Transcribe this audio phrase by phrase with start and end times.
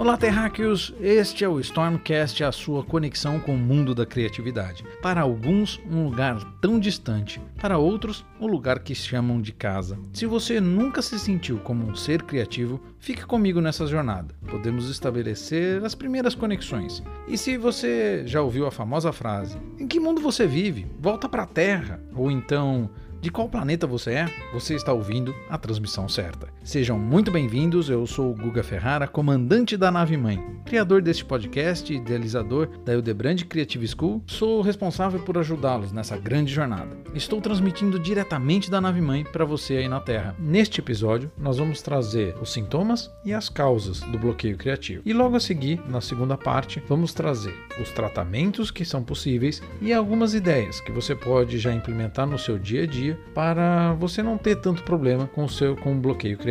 [0.00, 0.94] Olá, terráqueos!
[0.98, 4.82] Este é o Stormcast, a sua conexão com o mundo da criatividade.
[5.02, 9.98] Para alguns, um lugar tão distante, para outros, um lugar que chamam de casa.
[10.14, 14.34] Se você nunca se sentiu como um ser criativo, fique comigo nessa jornada.
[14.48, 17.02] Podemos estabelecer as primeiras conexões.
[17.28, 20.86] E se você já ouviu a famosa frase: Em que mundo você vive?
[20.98, 22.00] Volta para a Terra!
[22.14, 22.88] Ou então
[23.20, 24.34] de qual planeta você é?
[24.54, 26.48] Você está ouvindo a transmissão certa.
[26.62, 31.92] Sejam muito bem-vindos, eu sou o Guga Ferrara, comandante da Nave Mãe, criador deste podcast
[31.92, 34.22] e idealizador da Eudebrand Creative School.
[34.26, 36.96] Sou responsável por ajudá-los nessa grande jornada.
[37.14, 40.36] Estou transmitindo diretamente da Nave Mãe para você aí na Terra.
[40.38, 45.02] Neste episódio, nós vamos trazer os sintomas e as causas do bloqueio criativo.
[45.04, 49.92] E logo a seguir, na segunda parte, vamos trazer os tratamentos que são possíveis e
[49.92, 54.22] algumas ideias que você pode já implementar no seu dia a dia dia para você
[54.22, 56.49] não ter tanto problema com o seu com o bloqueio criativo.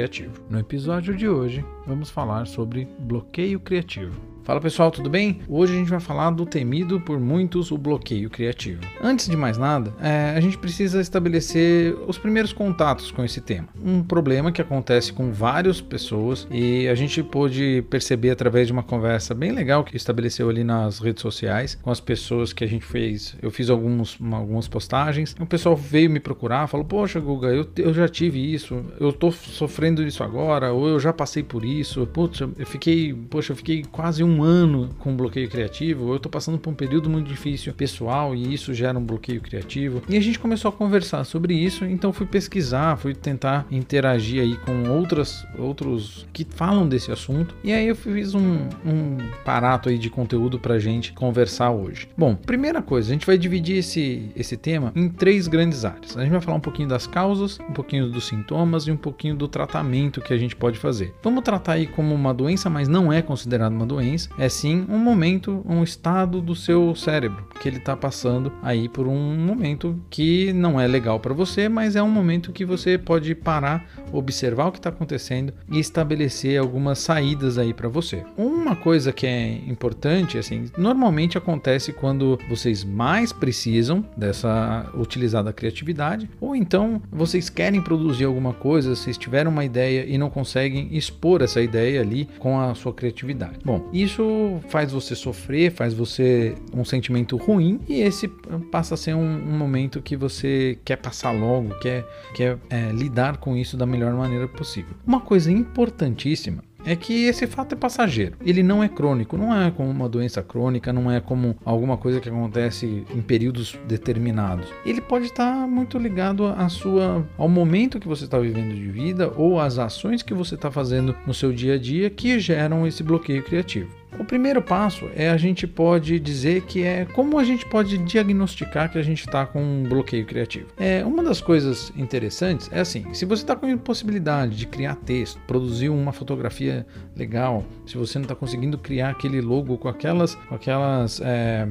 [0.49, 4.29] No episódio de hoje, vamos falar sobre bloqueio criativo.
[4.49, 5.41] Fala pessoal, tudo bem?
[5.47, 8.81] Hoje a gente vai falar do temido por muitos o bloqueio criativo.
[8.99, 13.67] Antes de mais nada, é, a gente precisa estabelecer os primeiros contatos com esse tema.
[13.79, 18.81] Um problema que acontece com várias pessoas e a gente pôde perceber através de uma
[18.81, 22.85] conversa bem legal que estabeleceu ali nas redes sociais com as pessoas que a gente
[22.85, 23.35] fez.
[23.43, 25.35] Eu fiz alguns, algumas postagens.
[25.39, 29.31] O pessoal veio me procurar, falou: Poxa, Guga, eu, eu já tive isso, eu tô
[29.31, 32.07] sofrendo isso agora, ou eu já passei por isso.
[32.07, 36.57] Putz, eu fiquei, poxa, eu fiquei quase um ano com bloqueio criativo, eu estou passando
[36.57, 40.01] por um período muito difícil pessoal e isso gera um bloqueio criativo.
[40.09, 44.57] E a gente começou a conversar sobre isso, então fui pesquisar, fui tentar interagir aí
[44.57, 47.55] com outras, outros que falam desse assunto.
[47.63, 52.07] E aí eu fiz um, um parato aí de conteúdo pra gente conversar hoje.
[52.17, 56.17] Bom, primeira coisa, a gente vai dividir esse, esse tema em três grandes áreas.
[56.17, 59.35] A gente vai falar um pouquinho das causas, um pouquinho dos sintomas e um pouquinho
[59.35, 61.13] do tratamento que a gente pode fazer.
[61.23, 64.97] Vamos tratar aí como uma doença, mas não é considerado uma doença é sim um
[64.97, 70.53] momento, um estado do seu cérebro que ele está passando aí por um momento que
[70.53, 74.72] não é legal para você, mas é um momento que você pode parar, observar o
[74.72, 78.23] que está acontecendo e estabelecer algumas saídas aí para você.
[78.38, 85.51] Uma coisa que é importante, assim, normalmente acontece quando vocês mais precisam dessa utilizar da
[85.51, 90.95] criatividade, ou então vocês querem produzir alguma coisa, vocês tiveram uma ideia e não conseguem
[90.95, 93.59] expor essa ideia ali com a sua criatividade.
[93.66, 98.28] Bom, isso isso faz você sofrer, faz você um sentimento ruim e esse
[98.72, 103.38] passa a ser um, um momento que você quer passar logo, quer, quer é, lidar
[103.38, 104.94] com isso da melhor maneira possível.
[105.07, 108.38] Uma coisa importantíssima é que esse fato é passageiro.
[108.44, 112.22] Ele não é crônico, não é como uma doença crônica, não é como alguma coisa
[112.22, 114.68] que acontece em períodos determinados.
[114.86, 119.31] Ele pode estar muito ligado à sua, ao momento que você está vivendo de vida
[119.36, 123.03] ou às ações que você está fazendo no seu dia a dia que geram esse
[123.03, 124.00] bloqueio criativo.
[124.17, 128.91] O primeiro passo é a gente pode dizer que é como a gente pode diagnosticar
[128.91, 130.67] que a gente está com um bloqueio criativo.
[130.77, 134.95] É uma das coisas interessantes é assim, se você está com a impossibilidade de criar
[134.95, 140.35] texto, produzir uma fotografia legal, se você não está conseguindo criar aquele logo com aquelas,
[140.35, 141.67] com aquelas é,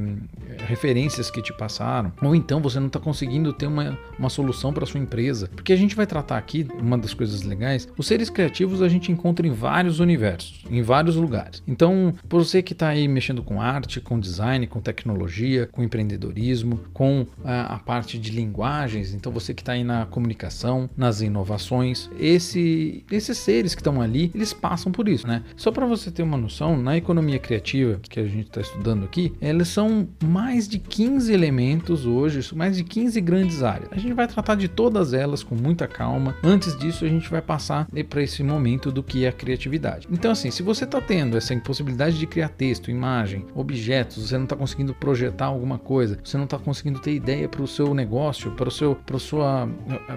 [0.67, 4.87] referências que te passaram, ou então você não está conseguindo ter uma, uma solução para
[4.87, 7.89] sua empresa, porque a gente vai tratar aqui uma das coisas legais.
[7.97, 11.63] Os seres criativos a gente encontra em vários universos, em vários lugares.
[11.67, 16.81] Então por você que está aí mexendo com arte, com design, com tecnologia, com empreendedorismo,
[16.93, 21.21] com a, ah, a parte de linguagens, então você que está aí na comunicação, nas
[21.21, 25.43] inovações, esse, esses seres que estão ali, eles passam por isso, né?
[25.57, 29.33] Só para você ter uma noção, na economia criativa que a gente está estudando aqui,
[29.41, 33.89] elas são mais de 15 elementos hoje, mais de 15 grandes áreas.
[33.93, 36.37] A gente vai tratar de todas elas com muita calma.
[36.43, 40.09] Antes disso, a gente vai passar para esse momento do que é a criatividade.
[40.11, 44.45] Então, assim, se você está tendo essa impossibilidade de criar texto, imagem, objetos, você não
[44.45, 48.51] está conseguindo projetar alguma coisa, você não está conseguindo ter ideia para o seu negócio,
[48.53, 49.69] para o seu, para sua,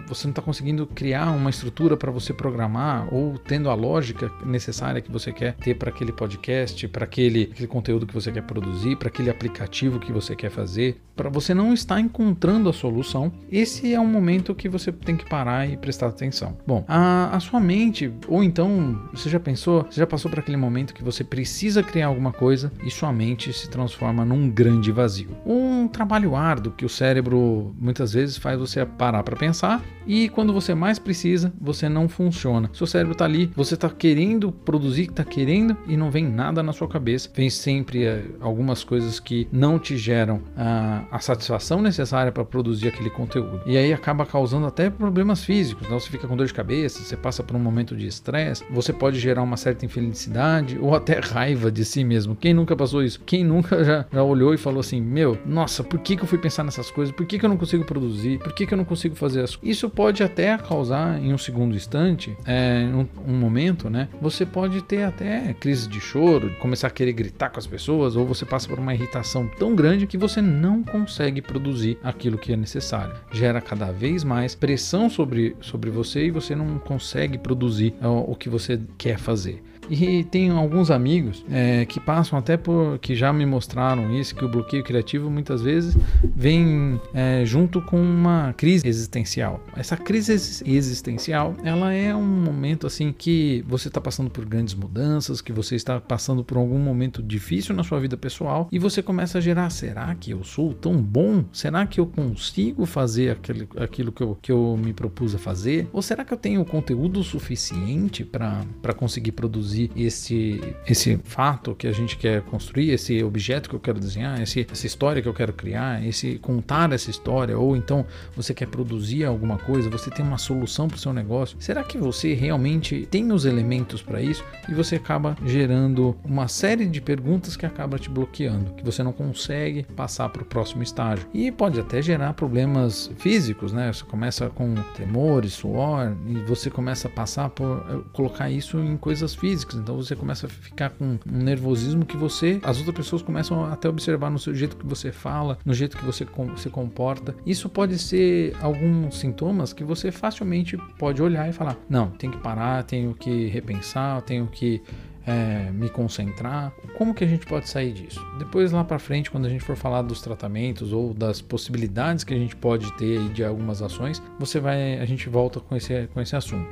[0.07, 5.01] você não está conseguindo criar uma estrutura para você programar ou tendo a lógica necessária
[5.01, 8.95] que você quer ter para aquele podcast, para aquele, aquele conteúdo que você quer produzir,
[8.97, 13.93] para aquele aplicativo que você quer fazer, para você não estar encontrando a solução, esse
[13.93, 16.57] é um momento que você tem que parar e prestar atenção.
[16.65, 20.57] Bom, a, a sua mente, ou então você já pensou, você já passou por aquele
[20.57, 25.29] momento que você precisa criar alguma coisa e sua mente se transforma num grande vazio.
[25.45, 30.53] Um trabalho árduo que o cérebro muitas vezes faz você parar para pensar e quando
[30.53, 32.69] você mais precisa, você não funciona.
[32.73, 36.73] Seu cérebro está ali, você está querendo produzir, está querendo e não vem nada na
[36.73, 37.29] sua cabeça.
[37.35, 42.87] Vem sempre uh, algumas coisas que não te geram uh, a satisfação necessária para produzir
[42.87, 43.61] aquele conteúdo.
[43.65, 45.85] E aí acaba causando até problemas físicos.
[45.85, 48.91] Então você fica com dor de cabeça, você passa por um momento de estresse, você
[48.91, 52.35] pode gerar uma certa infelicidade ou até raiva de si mesmo.
[52.35, 53.21] Quem nunca passou isso?
[53.25, 56.37] Quem nunca já, já olhou e falou assim: Meu, nossa, por que, que eu fui
[56.37, 57.13] pensar nessas coisas?
[57.13, 58.39] Por que, que eu não consigo produzir?
[58.39, 61.75] Por que, que eu não consigo fazer as Isso pode até causar, em um segundo
[61.75, 64.07] instante, é, um, um momento, né?
[64.21, 68.25] Você pode ter até crise de choro, começar a querer gritar com as pessoas, ou
[68.25, 72.55] você passa por uma irritação tão grande que você não consegue produzir aquilo que é
[72.55, 73.13] necessário.
[73.31, 78.49] Gera cada vez mais pressão sobre, sobre você e você não consegue produzir o que
[78.49, 79.63] você quer fazer.
[79.89, 82.99] E tem alguns amigos é, que passam até por.
[82.99, 85.97] que já me mostraram isso, que o bloqueio criativo muitas vezes
[86.35, 89.63] vem é, junto com uma crise existencial.
[89.75, 90.33] Essa crise
[90.65, 95.75] existencial, ela é um momento assim que você está passando por grandes mudanças, que você
[95.75, 99.69] está passando por algum momento difícil na sua vida pessoal e você começa a gerar:
[99.69, 101.43] será que eu sou tão bom?
[101.51, 105.87] Será que eu consigo fazer aquele, aquilo que eu, que eu me propus a fazer?
[105.91, 109.70] Ou será que eu tenho conteúdo suficiente para conseguir produzir?
[109.95, 114.67] Esse, esse fato que a gente quer construir, esse objeto que eu quero desenhar, esse,
[114.71, 119.25] essa história que eu quero criar, esse contar essa história, ou então você quer produzir
[119.25, 121.57] alguma coisa, você tem uma solução para o seu negócio.
[121.59, 124.43] Será que você realmente tem os elementos para isso?
[124.67, 129.13] E você acaba gerando uma série de perguntas que acaba te bloqueando, que você não
[129.13, 131.27] consegue passar para o próximo estágio.
[131.33, 133.91] E pode até gerar problemas físicos, né?
[133.91, 138.97] Você começa com tremores, suor, e você começa a passar por eh, colocar isso em
[138.97, 143.21] coisas físicas então você começa a ficar com um nervosismo que você, as outras pessoas
[143.21, 146.25] começam até observar no seu jeito que você fala, no jeito que você
[146.57, 147.35] se comporta.
[147.45, 152.37] Isso pode ser alguns sintomas que você facilmente pode olhar e falar: não, tem que
[152.37, 154.81] parar, tenho que repensar, tenho que
[155.25, 156.71] é, me concentrar.
[156.97, 158.19] Como que a gente pode sair disso?
[158.39, 162.33] Depois lá para frente, quando a gente for falar dos tratamentos ou das possibilidades que
[162.33, 166.21] a gente pode ter de algumas ações, você vai, a gente volta com esse, com
[166.21, 166.69] esse assunto.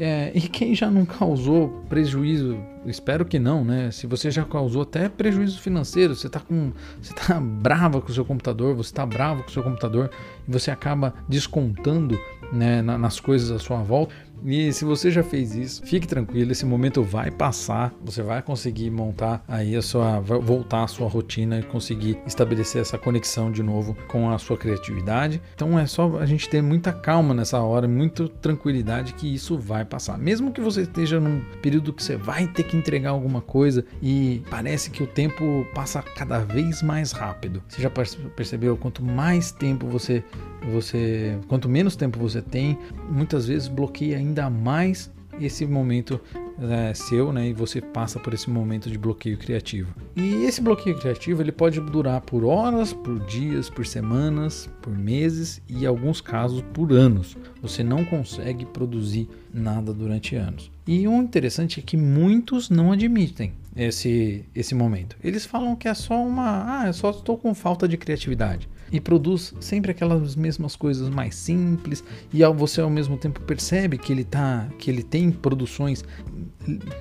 [0.00, 3.90] É, e quem já não causou prejuízo, espero que não, né?
[3.90, 8.14] Se você já causou até prejuízo financeiro, você está com, você tá brava com o
[8.14, 10.10] seu computador, você está bravo com o seu computador
[10.48, 12.18] e você acaba descontando
[12.52, 14.14] né, nas coisas à sua volta
[14.44, 18.90] e se você já fez isso, fique tranquilo, esse momento vai passar, você vai conseguir
[18.90, 23.96] montar aí a sua, voltar à sua rotina e conseguir estabelecer essa conexão de novo
[24.08, 25.40] com a sua criatividade.
[25.54, 29.84] Então é só a gente ter muita calma nessa hora, muita tranquilidade que isso vai
[29.84, 30.18] passar.
[30.18, 34.42] Mesmo que você esteja num período que você vai ter que entregar alguma coisa e
[34.50, 37.62] parece que o tempo passa cada vez mais rápido.
[37.68, 40.24] Você já percebeu quanto mais tempo você
[40.70, 42.78] você quanto menos tempo você tem,
[43.10, 45.10] muitas vezes bloqueia ainda mais
[45.40, 46.20] esse momento
[46.60, 47.48] é, seu, né?
[47.48, 49.94] E você passa por esse momento de bloqueio criativo.
[50.14, 55.62] E esse bloqueio criativo ele pode durar por horas, por dias, por semanas, por meses
[55.68, 57.36] e em alguns casos por anos.
[57.60, 60.70] Você não consegue produzir nada durante anos.
[60.86, 65.16] E o interessante é que muitos não admitem esse, esse momento.
[65.22, 66.80] Eles falam que é só uma.
[66.80, 71.34] Ah, eu só estou com falta de criatividade e produz sempre aquelas mesmas coisas mais
[71.34, 76.04] simples e você ao mesmo tempo percebe que ele tá que ele tem produções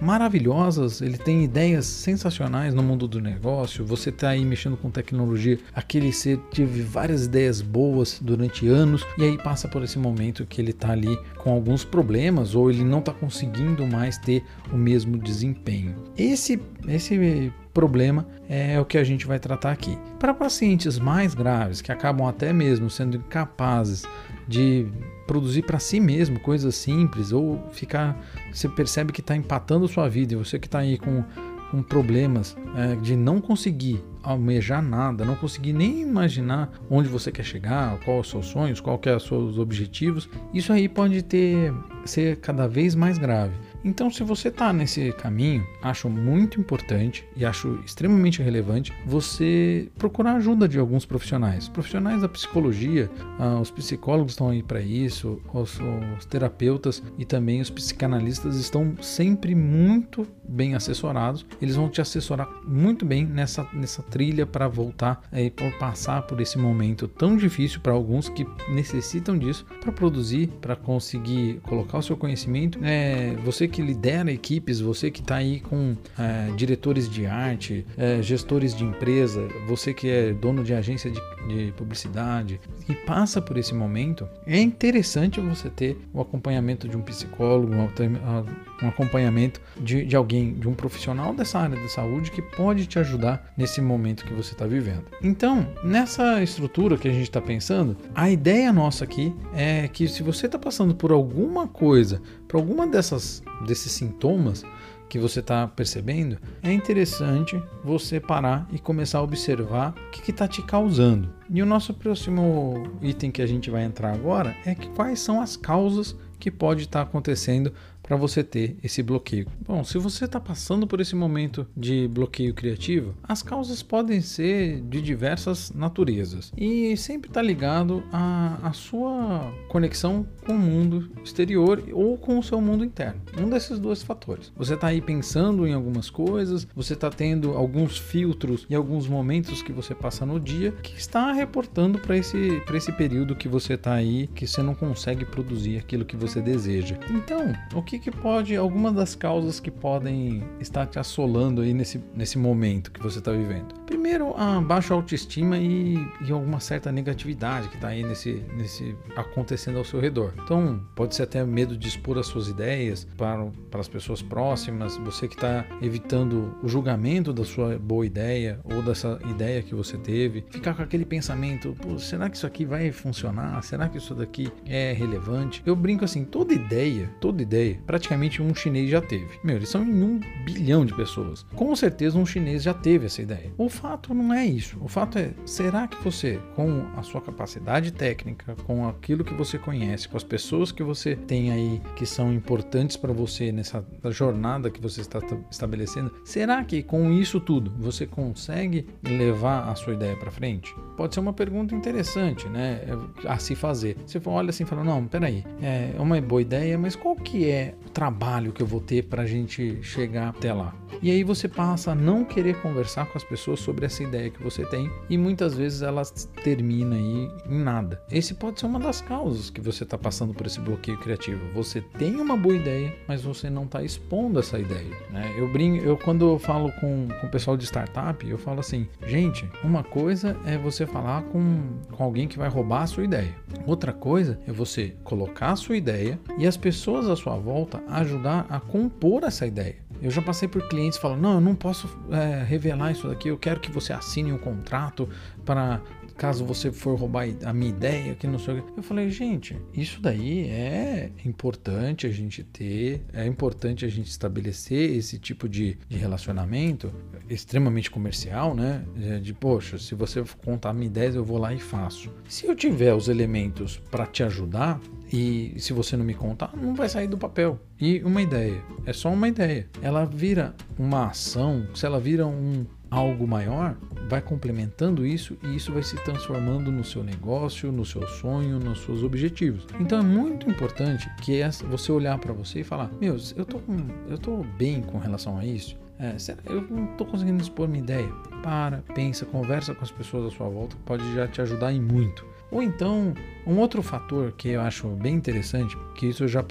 [0.01, 3.85] maravilhosas, ele tem ideias sensacionais no mundo do negócio.
[3.85, 9.23] Você está aí mexendo com tecnologia, aquele ser teve várias ideias boas durante anos e
[9.23, 12.99] aí passa por esse momento que ele está ali com alguns problemas ou ele não
[12.99, 15.95] está conseguindo mais ter o mesmo desempenho.
[16.17, 19.97] Esse esse problema é o que a gente vai tratar aqui.
[20.19, 24.03] Para pacientes mais graves, que acabam até mesmo sendo incapazes
[24.47, 24.87] de
[25.31, 28.21] produzir para si mesmo coisas simples, ou ficar,
[28.51, 31.23] você percebe que está empatando sua vida, e você que está aí com,
[31.71, 37.43] com problemas é, de não conseguir almejar nada, não conseguir nem imaginar onde você quer
[37.43, 41.73] chegar, quais os seus sonhos, qual que é os seus objetivos, isso aí pode ter
[42.03, 43.53] ser cada vez mais grave.
[43.83, 50.35] Então, se você está nesse caminho, acho muito importante e acho extremamente relevante você procurar
[50.35, 51.67] ajuda de alguns profissionais.
[51.67, 53.09] Profissionais da psicologia,
[53.39, 55.79] ah, os psicólogos estão aí para isso, os,
[56.17, 61.45] os terapeutas e também os psicanalistas estão sempre muito bem assessorados.
[61.61, 66.39] Eles vão te assessorar muito bem nessa, nessa trilha para voltar e por passar por
[66.39, 72.03] esse momento tão difícil para alguns que necessitam disso para produzir, para conseguir colocar o
[72.03, 72.79] seu conhecimento.
[72.83, 78.21] É, você que lidera equipes, você que está aí com é, diretores de arte, é,
[78.21, 83.57] gestores de empresa, você que é dono de agência de, de publicidade e passa por
[83.57, 90.15] esse momento, é interessante você ter o acompanhamento de um psicólogo, um acompanhamento de, de
[90.15, 94.33] alguém, de um profissional dessa área da saúde que pode te ajudar nesse momento que
[94.33, 95.05] você está vivendo.
[95.21, 100.21] Então, nessa estrutura que a gente está pensando, a ideia nossa aqui é que se
[100.21, 102.21] você está passando por alguma coisa,
[102.51, 104.65] por alguma dessas desses sintomas,
[105.07, 110.49] que você está percebendo, é interessante você parar e começar a observar o que está
[110.49, 111.33] te causando.
[111.49, 115.41] E o nosso próximo item que a gente vai entrar agora é que quais são
[115.41, 117.73] as causas que pode estar tá acontecendo
[118.11, 119.47] para você ter esse bloqueio.
[119.65, 124.81] Bom, se você está passando por esse momento de bloqueio criativo, as causas podem ser
[124.81, 131.81] de diversas naturezas e sempre está ligado à, à sua conexão com o mundo exterior
[131.93, 133.21] ou com o seu mundo interno.
[133.39, 134.51] Um desses dois fatores.
[134.57, 139.61] Você está aí pensando em algumas coisas, você está tendo alguns filtros e alguns momentos
[139.61, 143.93] que você passa no dia que está reportando para esse, esse período que você está
[143.93, 146.99] aí, que você não consegue produzir aquilo que você deseja.
[147.09, 152.03] Então, o que que pode, alguma das causas que podem estar te assolando aí nesse,
[152.13, 153.75] nesse momento que você está vivendo?
[153.85, 159.77] Primeiro, a baixa autoestima e, e alguma certa negatividade que está aí nesse, nesse acontecendo
[159.77, 160.33] ao seu redor.
[160.43, 164.97] Então, pode ser até medo de expor as suas ideias para, para as pessoas próximas,
[164.97, 169.97] você que está evitando o julgamento da sua boa ideia ou dessa ideia que você
[169.97, 173.61] teve, ficar com aquele pensamento, será que isso aqui vai funcionar?
[173.63, 175.61] Será que isso daqui é relevante?
[175.65, 179.27] Eu brinco assim, toda ideia, toda ideia, praticamente um chinês já teve.
[179.43, 181.45] Meu, eles são em um bilhão de pessoas.
[181.53, 183.51] Com certeza um chinês já teve essa ideia.
[183.57, 184.77] O fato não é isso.
[184.79, 189.57] O fato é, será que você, com a sua capacidade técnica, com aquilo que você
[189.57, 194.71] conhece, com as pessoas que você tem aí que são importantes para você nessa jornada
[194.71, 195.19] que você está
[195.49, 200.73] estabelecendo, será que com isso tudo você consegue levar a sua ideia para frente?
[200.95, 202.83] Pode ser uma pergunta interessante, né,
[203.27, 203.97] a se fazer.
[204.05, 207.70] Você olha assim e fala, não, peraí, é uma boa ideia, mas qual que é
[207.93, 210.73] trabalho que eu vou ter para a gente chegar até lá.
[211.01, 214.41] E aí você passa a não querer conversar com as pessoas sobre essa ideia que
[214.41, 216.03] você tem e muitas vezes ela
[216.43, 218.01] termina aí em nada.
[218.11, 221.41] Esse pode ser uma das causas que você está passando por esse bloqueio criativo.
[221.53, 224.95] Você tem uma boa ideia, mas você não está expondo essa ideia.
[225.09, 225.33] Né?
[225.37, 228.87] Eu brinco, eu quando eu falo com, com o pessoal de startup, eu falo assim,
[229.07, 233.33] gente, uma coisa é você falar com, com alguém que vai roubar a sua ideia.
[233.65, 238.45] Outra coisa é você colocar a sua ideia e as pessoas à sua volta ajudar
[238.49, 239.75] a compor essa ideia.
[240.01, 243.37] Eu já passei por clientes falando: não, eu não posso é, revelar isso daqui, eu
[243.37, 245.07] quero que você assine um contrato
[245.45, 245.81] para
[246.21, 248.77] caso você for roubar a minha ideia, que não sei o que.
[248.77, 254.91] Eu falei, gente, isso daí é importante a gente ter, é importante a gente estabelecer
[254.95, 256.93] esse tipo de, de relacionamento
[257.27, 258.85] extremamente comercial, né?
[259.23, 262.11] De, poxa, se você contar minha ideia, eu vou lá e faço.
[262.29, 264.79] Se eu tiver os elementos para te ajudar,
[265.11, 267.59] e se você não me contar, não vai sair do papel.
[267.79, 269.67] E uma ideia, é só uma ideia.
[269.81, 273.77] Ela vira uma ação, se ela vira um algo maior,
[274.09, 278.83] vai complementando isso e isso vai se transformando no seu negócio, no seu sonho, nos
[278.83, 279.65] seus objetivos.
[279.79, 283.61] Então é muito importante que você olhar para você e falar: "Meu, eu tô
[284.09, 285.79] eu tô bem com relação a isso.
[285.97, 286.15] É,
[286.47, 288.11] eu não estou conseguindo expor minha ideia.
[288.41, 292.25] Para, pensa, conversa com as pessoas à sua volta, pode já te ajudar em muito.
[292.51, 293.13] Ou então,
[293.47, 296.43] um outro fator que eu acho bem interessante, que isso já,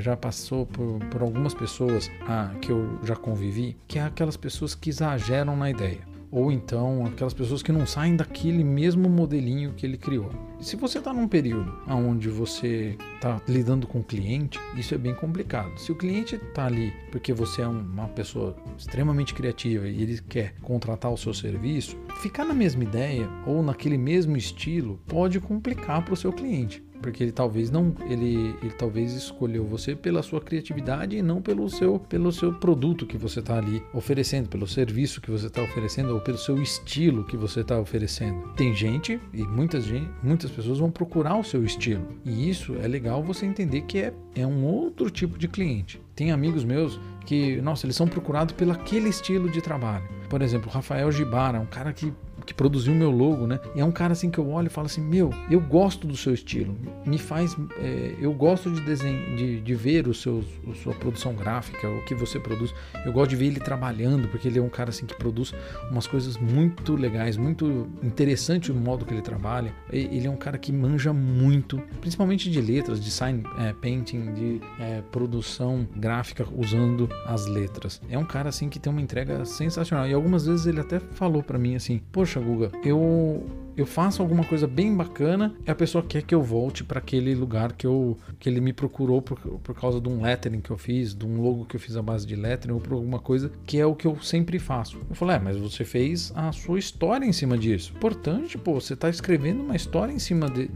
[0.00, 4.74] já passou por, por algumas pessoas ah, que eu já convivi, que é aquelas pessoas
[4.74, 9.86] que exageram na ideia ou então aquelas pessoas que não saem daquele mesmo modelinho que
[9.86, 10.28] ele criou.
[10.60, 15.14] Se você está num período onde você está lidando com o cliente, isso é bem
[15.14, 15.78] complicado.
[15.78, 20.54] Se o cliente está ali porque você é uma pessoa extremamente criativa e ele quer
[20.60, 26.14] contratar o seu serviço, ficar na mesma ideia ou naquele mesmo estilo pode complicar para
[26.14, 31.14] o seu cliente porque ele talvez não ele, ele talvez escolheu você pela sua criatividade
[31.14, 35.30] e não pelo seu pelo seu produto que você está ali oferecendo, pelo serviço que
[35.30, 38.48] você está oferecendo ou pelo seu estilo que você está oferecendo.
[38.56, 39.84] Tem gente e muitas
[40.22, 44.14] muitas pessoas vão procurar o seu estilo e isso é legal você entender que é,
[44.34, 46.00] é um outro tipo de cliente.
[46.16, 50.08] Tem amigos meus que, nossa, eles são procurados pelo aquele estilo de trabalho.
[50.30, 52.12] Por exemplo, Rafael Gibara, um cara que
[52.44, 53.60] que produziu o meu logo, né?
[53.74, 56.16] E é um cara assim que eu olho e falo assim, meu, eu gosto do
[56.16, 60.74] seu estilo, me faz, é, eu gosto de desenho, de, de ver os seus, a
[60.74, 62.74] sua produção gráfica, o que você produz.
[63.04, 65.54] Eu gosto de ver ele trabalhando, porque ele é um cara assim que produz
[65.90, 69.74] umas coisas muito legais, muito interessante o modo que ele trabalha.
[69.90, 74.60] Ele é um cara que manja muito, principalmente de letras, de sign é, painting, de
[74.78, 78.00] é, produção gráfica usando as letras.
[78.08, 80.08] É um cara assim que tem uma entrega sensacional.
[80.08, 83.44] E algumas vezes ele até falou para mim assim: "Poxa, Guga, eu
[83.76, 87.34] eu faço alguma coisa bem bacana e a pessoa quer que eu volte para aquele
[87.34, 90.78] lugar que, eu, que ele me procurou por, por causa de um lettering que eu
[90.78, 93.50] fiz, de um logo que eu fiz à base de lettering ou por alguma coisa
[93.66, 94.98] que é o que eu sempre faço.
[95.08, 97.92] Eu falei, é, mas você fez a sua história em cima disso.
[97.96, 100.70] Importante, pô, você está escrevendo uma história em cima de,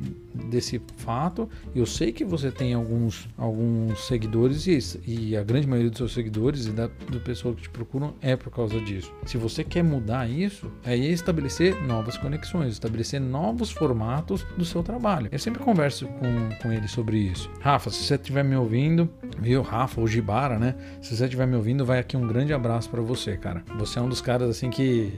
[0.51, 1.49] desse fato.
[1.75, 6.13] Eu sei que você tem alguns, alguns seguidores e, e a grande maioria dos seus
[6.13, 9.13] seguidores e da do pessoal que te procuram é por causa disso.
[9.27, 15.29] Se você quer mudar isso, é estabelecer novas conexões, estabelecer novos formatos do seu trabalho.
[15.31, 17.51] Eu sempre converso com, com ele sobre isso.
[17.61, 20.75] Rafa, se você estiver me ouvindo, viu, Rafa, ou Gibara, né?
[21.01, 23.63] Se você estiver me ouvindo, vai aqui um grande abraço para você, cara.
[23.79, 25.13] Você é um dos caras assim que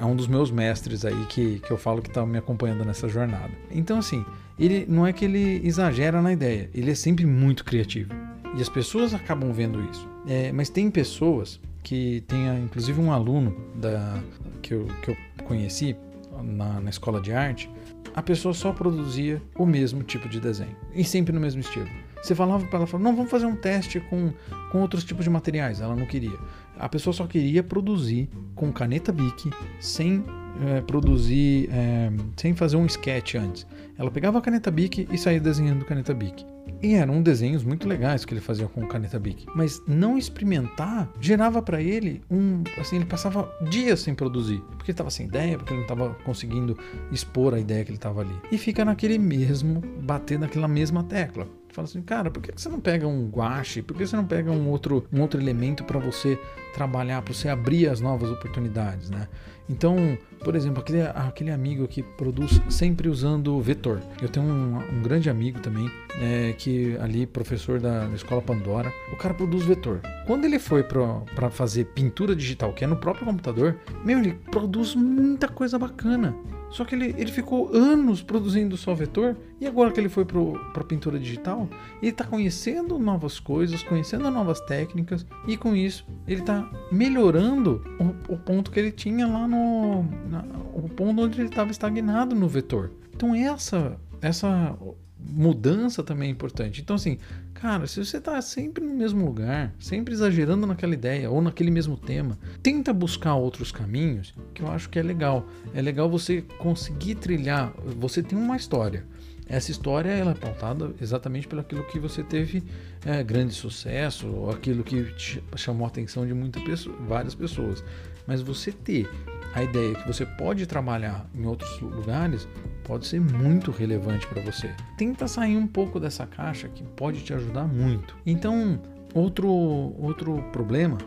[0.00, 3.08] é um dos meus mestres aí que, que eu falo que tá me acompanhando nessa
[3.08, 3.50] jornada.
[3.70, 4.24] Então, assim,
[4.58, 8.12] ele não é que ele exagera na ideia, ele é sempre muito criativo.
[8.56, 10.08] E as pessoas acabam vendo isso.
[10.26, 14.20] É, mas tem pessoas que tem inclusive um aluno da,
[14.60, 15.94] que, eu, que eu conheci,
[16.42, 17.70] na, na escola de arte,
[18.14, 21.88] a pessoa só produzia o mesmo tipo de desenho e sempre no mesmo estilo.
[22.22, 24.32] Você falava para ela, não, vamos fazer um teste com,
[24.72, 25.80] com outros tipos de materiais.
[25.80, 26.36] Ela não queria.
[26.78, 30.24] A pessoa só queria produzir com caneta Bic, sem
[30.64, 33.66] é, produzir, é, sem fazer um sketch antes.
[33.98, 36.44] Ela pegava a caneta Bic e saía desenhando caneta Bic.
[36.82, 39.46] E eram desenhos muito legais que ele fazia com caneta Bic.
[39.54, 42.62] Mas não experimentar gerava para ele um.
[42.78, 44.60] Assim, ele passava dias sem produzir.
[44.76, 46.76] Porque ele estava sem ideia, porque ele não estava conseguindo
[47.10, 48.34] expor a ideia que ele estava ali.
[48.52, 52.80] E fica naquele mesmo, bater naquela mesma tecla fala assim, cara, por que você não
[52.80, 53.82] pega um guache?
[53.82, 56.38] Por que você não pega um outro, um outro elemento para você
[56.74, 59.28] trabalhar, para você abrir as novas oportunidades, né?
[59.68, 64.00] Então, por exemplo, aquele, aquele amigo que produz sempre usando vetor.
[64.22, 65.90] Eu tenho um, um grande amigo também,
[66.20, 70.00] é, que ali, professor da, da, escola Pandora, o cara produz vetor.
[70.26, 74.94] Quando ele foi para fazer pintura digital, que é no próprio computador, meu, ele produz
[74.94, 76.34] muita coisa bacana.
[76.76, 80.82] Só que ele, ele ficou anos produzindo só vetor e agora que ele foi para
[80.82, 81.66] a pintura digital,
[82.02, 88.34] ele está conhecendo novas coisas, conhecendo novas técnicas e com isso ele está melhorando o,
[88.34, 90.02] o, ponto que ele tinha lá no.
[90.28, 92.92] Na, o ponto onde ele estava estagnado no vetor.
[93.14, 94.76] Então essa, essa
[95.18, 96.82] mudança também é importante.
[96.82, 97.16] Então, assim,
[97.60, 101.96] cara, se você está sempre no mesmo lugar, sempre exagerando naquela ideia ou naquele mesmo
[101.96, 105.46] tema, tenta buscar outros caminhos que eu acho que é legal.
[105.74, 107.72] É legal você conseguir trilhar.
[107.98, 109.04] Você tem uma história.
[109.48, 112.62] Essa história ela é pautada exatamente pelo aquilo que você teve
[113.04, 115.06] é, grande sucesso, ou aquilo que
[115.54, 117.84] chamou a atenção de muitas pessoas, várias pessoas.
[118.26, 119.08] Mas você ter
[119.56, 122.46] a ideia que você pode trabalhar em outros lugares
[122.84, 124.70] pode ser muito relevante para você.
[124.98, 128.14] Tenta sair um pouco dessa caixa que pode te ajudar muito.
[128.26, 128.78] Então,
[129.14, 130.98] outro outro problema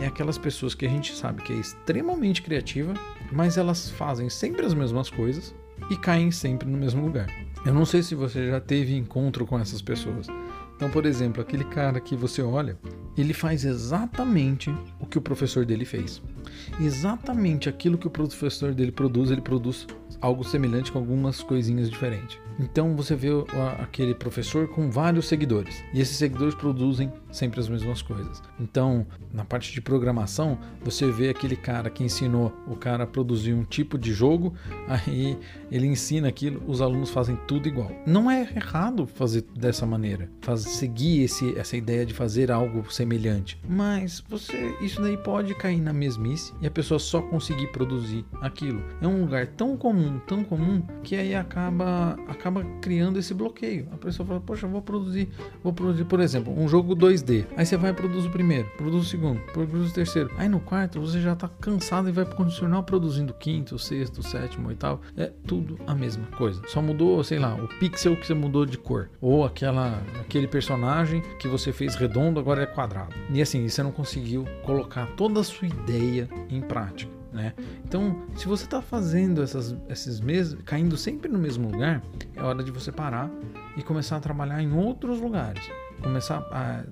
[0.00, 2.94] é aquelas pessoas que a gente sabe que é extremamente criativa,
[3.30, 5.54] mas elas fazem sempre as mesmas coisas
[5.90, 7.26] e caem sempre no mesmo lugar.
[7.66, 10.28] Eu não sei se você já teve encontro com essas pessoas.
[10.82, 12.76] Então, por exemplo, aquele cara que você olha,
[13.16, 14.68] ele faz exatamente
[14.98, 16.20] o que o professor dele fez.
[16.80, 19.86] Exatamente aquilo que o professor dele produz, ele produz
[20.20, 22.38] algo semelhante com algumas coisinhas diferentes.
[22.58, 23.28] Então você vê
[23.80, 28.42] aquele professor com vários seguidores e esses seguidores produzem sempre as mesmas coisas.
[28.60, 33.54] Então, na parte de programação, você vê aquele cara que ensinou o cara a produzir
[33.54, 34.54] um tipo de jogo,
[34.88, 35.38] aí
[35.70, 37.90] ele ensina aquilo, os alunos fazem tudo igual.
[38.06, 43.58] Não é errado fazer dessa maneira, fazer, seguir esse, essa ideia de fazer algo semelhante,
[43.68, 48.82] mas você isso daí pode cair na mesmice e a pessoa só conseguir produzir aquilo.
[49.00, 53.88] É um lugar tão comum, tão comum que aí acaba acaba criando esse bloqueio.
[53.92, 55.28] A pessoa fala: "Poxa, vou produzir,
[55.62, 57.46] vou produzir, por exemplo, um jogo 2D".
[57.56, 60.30] Aí você vai produzir o primeiro, produz o segundo, produz o terceiro.
[60.36, 64.18] Aí no quarto você já está cansado e vai continuar produzindo o quinto, o sexto,
[64.18, 65.00] o sétimo, oitavo.
[65.16, 66.62] É tudo a mesma coisa.
[66.66, 71.22] Só mudou, sei lá, o pixel que você mudou de cor ou aquela aquele personagem
[71.38, 73.14] que você fez redondo agora é quadrado.
[73.30, 77.21] E assim, você não conseguiu colocar toda a sua ideia em prática.
[77.32, 77.54] Né?
[77.84, 80.20] Então, se você está fazendo essas, esses
[80.64, 82.02] caindo sempre no mesmo lugar,
[82.36, 83.30] é hora de você parar
[83.76, 85.62] e começar a trabalhar em outros lugares.
[86.02, 86.84] Começar a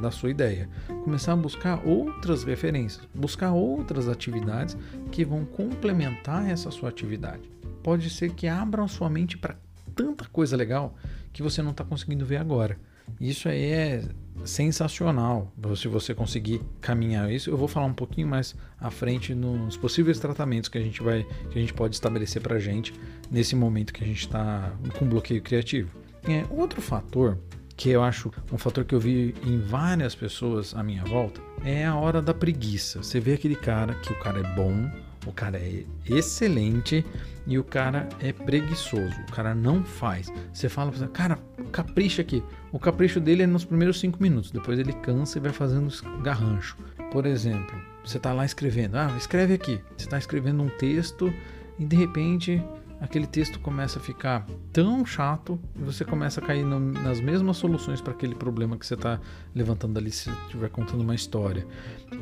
[0.00, 0.68] da sua ideia.
[1.04, 4.76] Começar a buscar outras referências, buscar outras atividades
[5.10, 7.50] que vão complementar essa sua atividade.
[7.82, 9.56] Pode ser que abra a sua mente para
[9.96, 10.94] tanta coisa legal
[11.32, 12.78] que você não está conseguindo ver agora.
[13.20, 14.04] Isso aí é
[14.44, 17.50] sensacional se você conseguir caminhar isso.
[17.50, 21.26] Eu vou falar um pouquinho mais à frente nos possíveis tratamentos que a gente vai,
[21.50, 22.92] que a gente pode estabelecer para a gente
[23.30, 25.90] nesse momento que a gente está com bloqueio criativo.
[26.24, 27.38] É, outro fator
[27.76, 31.86] que eu acho um fator que eu vi em várias pessoas à minha volta é
[31.86, 33.02] a hora da preguiça.
[33.02, 34.90] Você vê aquele cara que o cara é bom,
[35.26, 37.04] o cara é excelente
[37.48, 39.18] e o cara é preguiçoso.
[39.26, 40.30] O cara não faz.
[40.52, 41.38] Você fala, cara,
[41.72, 42.44] capricha aqui.
[42.70, 44.50] O capricho dele é nos primeiros cinco minutos.
[44.50, 45.90] Depois ele cansa e vai fazendo
[46.22, 46.76] garrancho.
[47.10, 48.96] Por exemplo, você está lá escrevendo.
[48.96, 49.80] Ah, escreve aqui.
[49.96, 51.32] Você está escrevendo um texto
[51.78, 52.62] e de repente
[53.00, 57.56] aquele texto começa a ficar tão chato e você começa a cair no, nas mesmas
[57.56, 59.18] soluções para aquele problema que você está
[59.54, 61.66] levantando ali se estiver contando uma história.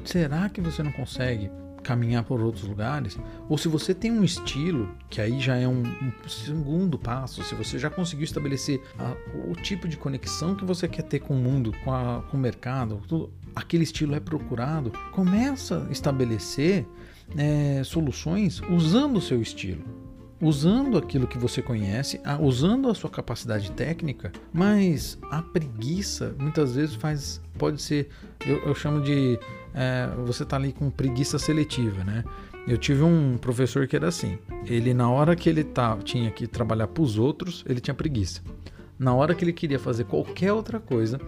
[0.04, 1.50] Será que você não consegue
[1.86, 3.16] caminhar por outros lugares,
[3.48, 7.54] ou se você tem um estilo, que aí já é um, um segundo passo, se
[7.54, 9.14] você já conseguiu estabelecer a,
[9.48, 12.40] o tipo de conexão que você quer ter com o mundo, com, a, com o
[12.40, 16.84] mercado, tudo, aquele estilo é procurado, começa a estabelecer
[17.36, 19.84] é, soluções usando o seu estilo
[20.40, 26.94] usando aquilo que você conhece, usando a sua capacidade técnica, mas a preguiça muitas vezes
[26.94, 28.10] faz, pode ser,
[28.46, 29.38] eu, eu chamo de
[29.76, 32.24] é, você tá ali com preguiça seletiva, né?
[32.66, 34.38] Eu tive um professor que era assim.
[34.64, 38.40] Ele na hora que ele tá, tinha que trabalhar para os outros, ele tinha preguiça.
[38.98, 41.20] Na hora que ele queria fazer qualquer outra coisa,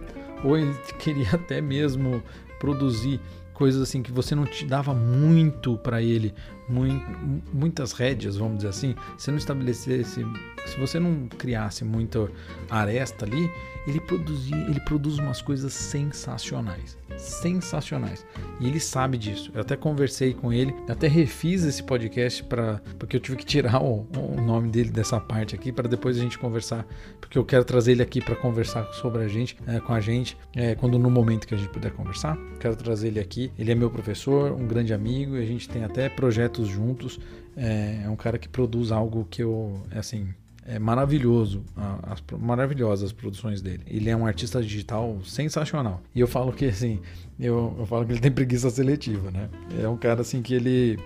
[0.43, 2.23] ou ele queria até mesmo
[2.59, 3.21] produzir
[3.59, 6.33] coisas assim que você não te dava muito para ele,
[6.67, 7.05] muito,
[7.53, 10.25] muitas rédeas, vamos dizer assim, se não estabelecesse,
[10.65, 12.29] se você não criasse muita
[12.69, 13.51] aresta ali,
[13.85, 18.25] ele produzia, ele produz umas coisas sensacionais, sensacionais.
[18.59, 19.51] E ele sabe disso.
[19.53, 23.81] Eu até conversei com ele, até refiz esse podcast para porque eu tive que tirar
[23.81, 26.85] o, o nome dele dessa parte aqui para depois a gente conversar,
[27.19, 30.37] porque eu quero trazer ele aqui para conversar sobre a gente, é, com a gente,
[30.55, 32.37] é, quando no momento que a gente puder conversar.
[32.59, 33.51] Quero trazer ele aqui.
[33.57, 37.19] Ele é meu professor, um grande amigo, e a gente tem até projetos juntos.
[37.55, 40.29] É, é um cara que produz algo que eu, assim,
[40.69, 41.63] é maravilhoso,
[42.03, 43.81] as, maravilhosas as produções dele.
[43.87, 45.99] Ele é um artista digital sensacional.
[46.13, 46.99] E eu falo que assim,
[47.39, 49.49] eu, eu falo que ele tem preguiça seletiva, né?
[49.81, 50.99] É um cara assim que ele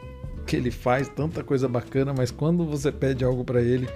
[0.46, 3.88] que ele faz tanta coisa bacana, mas quando você pede algo para ele,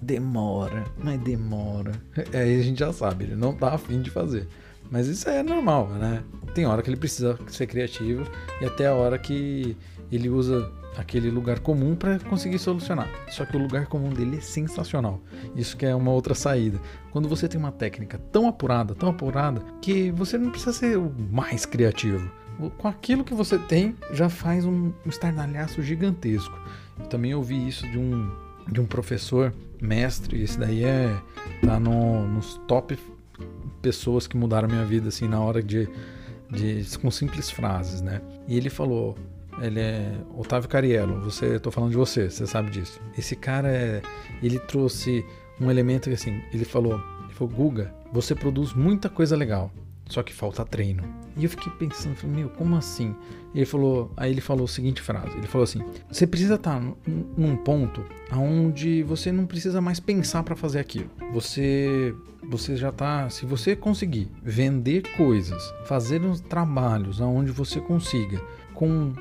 [0.00, 1.92] demora, mas demora.
[2.32, 4.48] Aí a gente já sabe, ele não tá afim de fazer.
[4.90, 6.22] Mas isso é normal, né?
[6.54, 8.26] Tem hora que ele precisa ser criativo
[8.62, 9.76] e até a hora que
[10.10, 13.08] ele usa aquele lugar comum para conseguir solucionar.
[13.30, 15.20] Só que o lugar comum dele é sensacional.
[15.56, 16.80] Isso que é uma outra saída.
[17.10, 21.12] Quando você tem uma técnica tão apurada, tão apurada, que você não precisa ser o
[21.30, 22.30] mais criativo.
[22.78, 26.56] Com aquilo que você tem, já faz um estardalhaço gigantesco.
[26.98, 28.30] Eu também ouvi isso de um,
[28.70, 31.20] de um professor mestre, esse daí é
[31.64, 32.96] tá no, nos top
[33.80, 35.88] pessoas que mudaram minha vida assim na hora de,
[36.48, 38.20] de com simples frases, né?
[38.46, 39.16] E ele falou:
[39.62, 41.20] ele é Otávio Cariello.
[41.20, 43.00] Você, tô falando de você, você sabe disso.
[43.16, 44.02] Esse cara é,
[44.42, 45.24] ele trouxe
[45.60, 46.94] um elemento que assim, ele falou,
[47.24, 49.70] ele falou, Guga, você produz muita coisa legal,
[50.06, 51.02] só que falta treino.
[51.36, 53.14] E eu fiquei pensando, falei, meu, como assim?
[53.54, 56.94] Ele falou, aí ele falou a seguinte frase, ele falou assim: você precisa estar tá
[57.36, 61.10] num ponto aonde você não precisa mais pensar para fazer aquilo.
[61.32, 62.14] Você
[62.48, 68.42] você já tá, se você conseguir vender coisas, fazer uns trabalhos aonde você consiga
[68.74, 69.14] com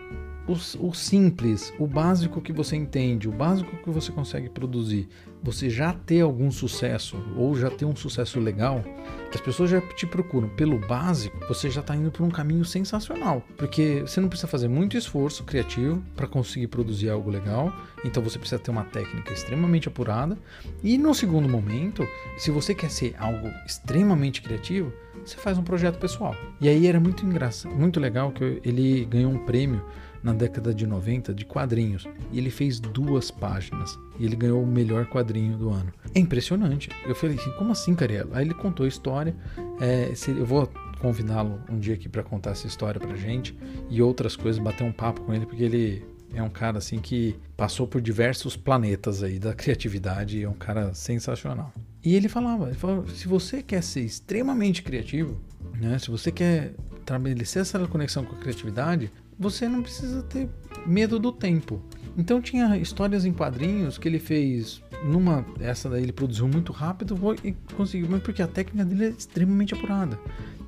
[0.51, 5.07] o, o, simples, o básico que você entende, o básico que você consegue produzir,
[5.41, 8.83] você já ter algum sucesso ou já ter um sucesso legal,
[9.31, 12.65] que as pessoas já te procuram pelo básico, você já está indo por um caminho
[12.65, 18.21] sensacional, porque você não precisa fazer muito esforço criativo para conseguir produzir algo legal, então
[18.21, 20.37] você precisa ter uma técnica extremamente apurada.
[20.83, 24.91] E no segundo momento, se você quer ser algo extremamente criativo,
[25.25, 26.35] você faz um projeto pessoal.
[26.59, 29.83] E aí era muito engraçado, muito legal que ele ganhou um prêmio
[30.23, 32.07] na década de 90 de quadrinhos.
[32.31, 33.97] E ele fez duas páginas.
[34.19, 35.91] E ele ganhou o melhor quadrinho do ano.
[36.13, 36.89] É impressionante.
[37.05, 38.31] Eu falei assim, como assim, Cariello?
[38.33, 39.35] Aí ele contou a história.
[39.79, 43.57] É, eu vou convidá-lo um dia aqui para contar essa história pra gente.
[43.89, 47.35] E outras coisas, bater um papo com ele, porque ele é um cara assim que
[47.57, 50.43] passou por diversos planetas aí da criatividade.
[50.43, 51.73] É um cara sensacional.
[52.03, 55.39] E ele falava, ele falava, se você quer ser extremamente criativo,
[55.79, 60.47] né, se você quer estabelecer essa conexão com a criatividade, você não precisa ter
[60.85, 61.81] medo do tempo.
[62.15, 67.17] Então tinha histórias em quadrinhos que ele fez numa essa daí ele produziu muito rápido
[67.43, 70.19] e conseguiu, mas porque a técnica dele é extremamente apurada.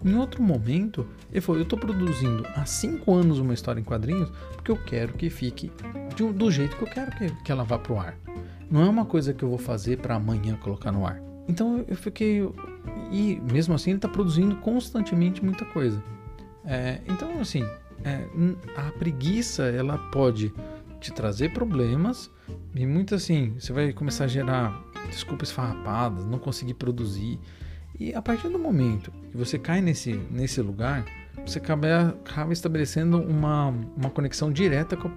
[0.04, 4.32] Em outro momento, ele falou: Eu estou produzindo há cinco anos uma história em quadrinhos
[4.54, 5.72] porque eu quero que fique
[6.16, 8.18] de, do jeito que eu quero que, que ela vá pro ar.
[8.72, 11.22] Não é uma coisa que eu vou fazer para amanhã colocar no ar.
[11.48, 12.42] Então eu fiquei.
[13.12, 16.02] E mesmo assim ele está produzindo constantemente muita coisa.
[16.66, 17.64] É, então, assim,
[18.04, 18.28] é,
[18.76, 20.54] a preguiça ela pode
[21.00, 22.32] te trazer problemas
[22.76, 27.39] e muito assim, você vai começar a gerar desculpas farrapadas, não conseguir produzir.
[28.00, 31.06] E a partir do momento que você cai nesse, nesse lugar,
[31.46, 35.12] você acaba, acaba estabelecendo uma, uma conexão direta com a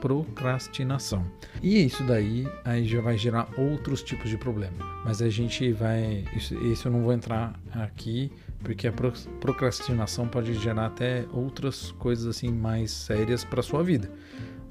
[0.00, 1.24] procrastinação.
[1.62, 4.76] E isso daí aí já vai gerar outros tipos de problema.
[5.04, 6.24] Mas a gente vai.
[6.36, 8.30] Isso, isso eu não vou entrar aqui,
[8.62, 8.92] porque a
[9.40, 14.10] procrastinação pode gerar até outras coisas assim mais sérias para sua vida.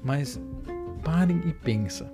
[0.02, 0.40] Mas
[1.02, 2.10] pare e pensa.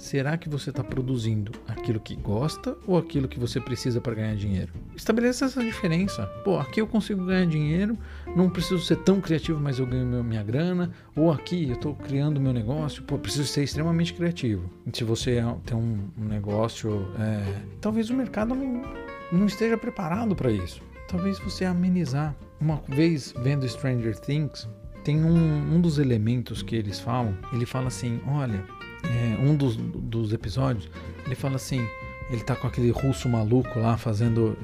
[0.00, 4.34] Será que você está produzindo aquilo que gosta ou aquilo que você precisa para ganhar
[4.34, 4.72] dinheiro?
[4.96, 6.24] Estabeleça essa diferença.
[6.42, 7.98] Pô, aqui eu consigo ganhar dinheiro,
[8.34, 10.90] não preciso ser tão criativo, mas eu ganho minha grana.
[11.14, 14.70] Ou aqui eu estou criando meu negócio, pô, preciso ser extremamente criativo.
[14.90, 18.82] Se você é, tem um, negócio, é, talvez o mercado não,
[19.30, 20.80] não esteja preparado para isso.
[21.08, 22.34] Talvez você amenizar.
[22.58, 24.66] Uma vez vendo Stranger Things,
[25.04, 27.36] tem um, um dos elementos que eles falam.
[27.52, 28.64] Ele fala assim: olha
[29.04, 30.88] é, um dos, dos episódios,
[31.24, 31.86] ele fala assim,
[32.30, 34.56] ele tá com aquele russo maluco lá fazendo,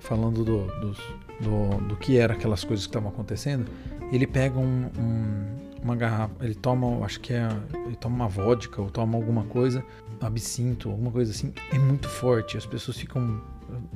[0.00, 3.66] falando do, do, do, que era aquelas coisas que estavam acontecendo.
[4.10, 7.48] Ele pega um, um, uma garrafa, ele toma, acho que é,
[7.86, 9.84] ele toma uma vodka ou toma alguma coisa,
[10.20, 13.40] absinto, alguma coisa assim, é muito forte, as pessoas ficam,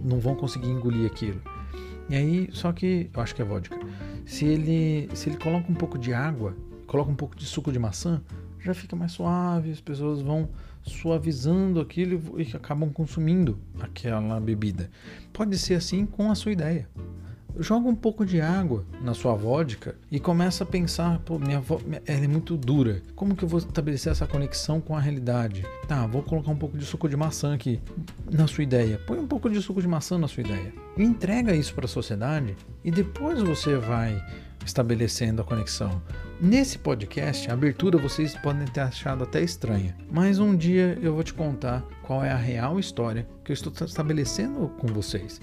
[0.03, 1.41] não vão conseguir engolir aquilo.
[2.09, 3.79] E aí, só que, eu acho que é vodka.
[4.27, 6.55] Se ele, se ele coloca um pouco de água,
[6.87, 8.23] coloca um pouco de suco de maçã,
[8.65, 10.49] já fica mais suave, as pessoas vão
[10.83, 14.91] suavizando aquilo e acabam consumindo aquela bebida.
[15.33, 16.89] Pode ser assim com a sua ideia.
[17.57, 21.63] Joga um pouco de água na sua vodka e começa a pensar, pô, minha
[22.05, 23.01] é muito dura.
[23.15, 25.65] Como que eu vou estabelecer essa conexão com a realidade?
[25.87, 27.81] Tá, vou colocar um pouco de suco de maçã aqui
[28.29, 28.99] na sua ideia.
[29.07, 30.73] Põe um pouco de suco de maçã na sua ideia.
[30.99, 34.21] Entrega isso para a sociedade e depois você vai
[34.65, 36.03] estabelecendo a conexão.
[36.41, 41.23] Nesse podcast, a abertura vocês podem ter achado até estranha, mas um dia eu vou
[41.23, 45.41] te contar qual é a real história que eu estou estabelecendo com vocês.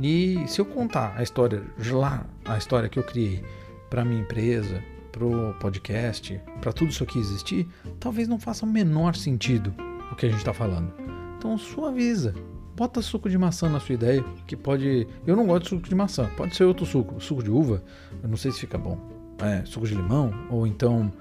[0.00, 3.44] E se eu contar a história lá, a história que eu criei
[3.90, 7.68] para minha empresa, para o podcast, para tudo isso aqui existir,
[8.00, 9.74] talvez não faça o menor sentido
[10.10, 10.92] o que a gente está falando.
[11.36, 12.34] Então suaviza,
[12.76, 15.06] bota suco de maçã na sua ideia, que pode.
[15.26, 17.82] Eu não gosto de suco de maçã, pode ser outro suco, suco de uva,
[18.22, 18.98] eu não sei se fica bom.
[19.40, 21.12] É, suco de limão, ou então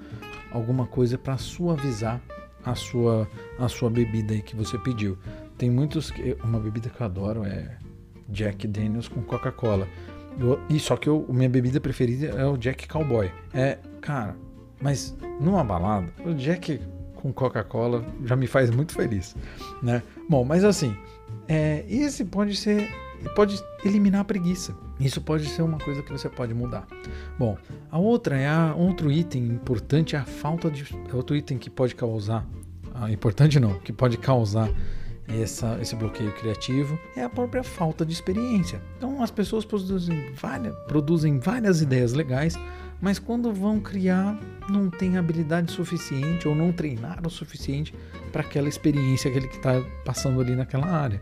[0.52, 2.22] alguma coisa para suavizar
[2.64, 5.18] a sua, a sua bebida aí que você pediu.
[5.58, 6.12] Tem muitos.
[6.44, 7.78] Uma bebida que eu adoro é
[8.30, 9.88] Jack Daniels com Coca-Cola.
[10.70, 13.32] E só que eu, minha bebida preferida é o Jack Cowboy.
[13.54, 14.36] É, cara,
[14.82, 16.80] mas numa balada, o Jack
[17.16, 19.36] com Coca-Cola já me faz muito feliz,
[19.84, 20.02] né?
[20.28, 20.96] Bom, mas assim,
[21.48, 22.90] é, esse pode ser,
[23.36, 24.76] pode eliminar a preguiça.
[25.00, 26.88] Isso pode ser uma coisa que você pode mudar.
[27.38, 27.58] Bom,
[27.90, 31.70] a outra é a, outro item importante é a falta de é outro item que
[31.70, 32.46] pode causar,
[32.94, 34.70] ah, importante não, que pode causar
[35.28, 38.82] essa, esse bloqueio criativo é a própria falta de experiência.
[38.98, 42.58] Então as pessoas produzem várias, produzem várias ideias legais,
[43.02, 47.94] mas quando vão criar não tem habilidade suficiente ou não treinaram o suficiente
[48.32, 51.22] para aquela experiência que ele está passando ali naquela área.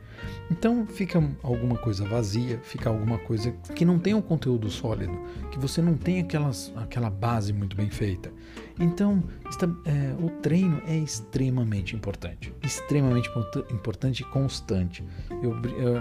[0.51, 5.17] Então fica alguma coisa vazia, fica alguma coisa que não tem um conteúdo sólido,
[5.51, 8.31] que você não tem aquelas, aquela base muito bem feita.
[8.79, 9.23] Então
[9.85, 13.29] é, o treino é extremamente importante, extremamente
[13.71, 15.03] importante e constante.
[15.41, 15.97] Eu, eu,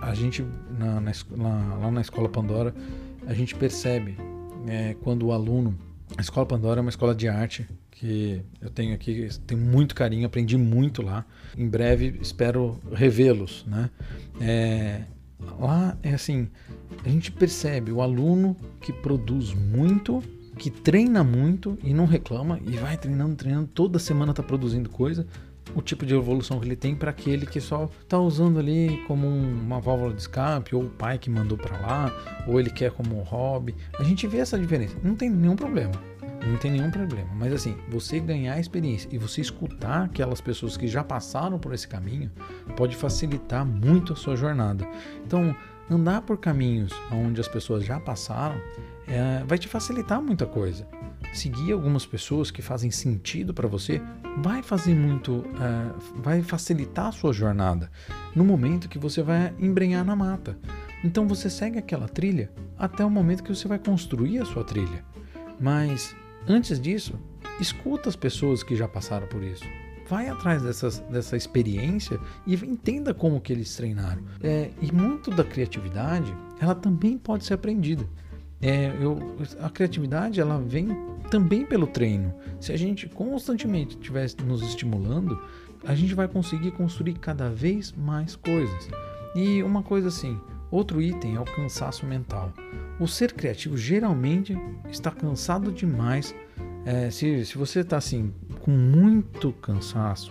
[0.00, 0.44] a gente
[0.78, 2.74] na, na, lá na escola Pandora
[3.26, 4.16] a gente percebe
[4.66, 5.76] é, quando o aluno
[6.16, 10.26] a Escola Pandora é uma escola de arte que eu tenho aqui, tenho muito carinho,
[10.26, 11.24] aprendi muito lá.
[11.56, 13.90] Em breve espero revê-los, né?
[14.40, 15.02] É,
[15.58, 16.48] lá é assim,
[17.04, 20.22] a gente percebe o aluno que produz muito,
[20.56, 25.26] que treina muito e não reclama e vai treinando, treinando, toda semana está produzindo coisa,
[25.74, 29.26] o tipo de evolução que ele tem para aquele que só está usando ali como
[29.26, 33.18] uma válvula de escape, ou o pai que mandou para lá, ou ele quer como
[33.18, 33.74] um hobby.
[33.98, 35.92] A gente vê essa diferença, não tem nenhum problema.
[36.46, 37.28] Não tem nenhum problema.
[37.34, 41.86] Mas assim, você ganhar experiência e você escutar aquelas pessoas que já passaram por esse
[41.86, 42.30] caminho
[42.76, 44.88] pode facilitar muito a sua jornada.
[45.26, 45.54] Então,
[45.90, 48.56] andar por caminhos onde as pessoas já passaram
[49.06, 50.86] é, vai te facilitar muita coisa
[51.32, 54.00] seguir algumas pessoas que fazem sentido para você
[54.38, 57.90] vai fazer muito, uh, vai facilitar a sua jornada
[58.34, 60.58] no momento que você vai embrenhar na mata.
[61.04, 65.04] Então você segue aquela trilha até o momento que você vai construir a sua trilha.
[65.58, 66.14] Mas
[66.48, 67.18] antes disso,
[67.60, 69.64] escuta as pessoas que já passaram por isso.
[70.08, 74.24] Vai atrás dessas, dessa experiência e entenda como que eles treinaram.
[74.42, 78.04] É, e muito da criatividade, ela também pode ser aprendida.
[78.62, 79.18] É, eu,
[79.60, 80.88] a criatividade ela vem
[81.30, 82.34] também pelo treino.
[82.60, 85.40] Se a gente constantemente estiver nos estimulando,
[85.84, 88.88] a gente vai conseguir construir cada vez mais coisas.
[89.34, 90.38] E uma coisa assim,
[90.70, 92.52] outro item é o cansaço mental.
[92.98, 94.56] O ser criativo geralmente
[94.90, 96.34] está cansado demais.
[96.84, 100.30] É, se, se você está assim com muito cansaço,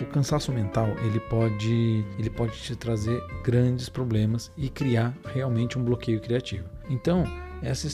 [0.00, 5.84] o cansaço mental ele pode, ele pode te trazer grandes problemas e criar realmente um
[5.84, 6.64] bloqueio criativo.
[6.90, 7.24] Então,
[7.64, 7.88] essa,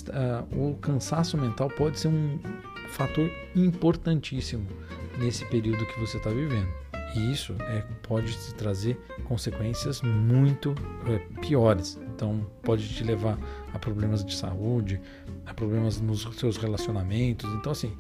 [0.53, 2.39] uh, o cansaço mental pode ser um
[2.91, 4.67] fator importantíssimo
[5.19, 6.69] nesse período que você está vivendo.
[7.15, 10.75] E isso é, pode te trazer consequências muito
[11.07, 11.99] é, piores.
[12.15, 13.37] Então, pode te levar
[13.73, 15.01] a problemas de saúde,
[15.45, 17.51] a problemas nos seus relacionamentos.
[17.55, 17.97] Então, assim,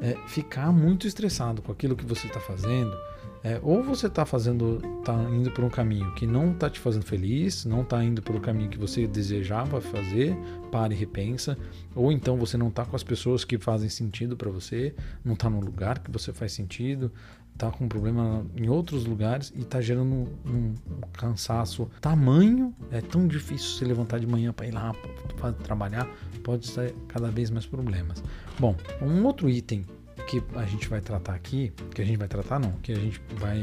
[0.00, 2.96] é, ficar muito estressado com aquilo que você está fazendo,
[3.44, 7.04] é, ou você está fazendo, está indo por um caminho que não está te fazendo
[7.04, 10.34] feliz, não está indo por o caminho que você desejava fazer,
[10.72, 11.54] pare e repensa,
[11.94, 15.50] ou então você não está com as pessoas que fazem sentido para você, não está
[15.50, 17.12] no lugar que você faz sentido,
[17.52, 20.74] está com um problema em outros lugares e está gerando um, um,
[21.12, 24.94] cansaço tamanho, é tão difícil se levantar de manhã para ir lá
[25.36, 26.08] para trabalhar,
[26.42, 28.24] pode ser cada vez mais problemas.
[28.58, 29.84] Bom, um outro item
[30.26, 33.20] que a gente vai tratar aqui, que a gente vai tratar não, que a gente
[33.36, 33.58] vai.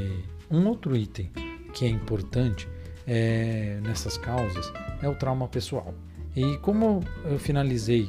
[0.50, 1.32] Um outro item
[1.74, 2.68] que é importante
[3.08, 4.72] é, nessas causas
[5.02, 5.94] é o trauma pessoal.
[6.36, 8.08] E como eu finalizei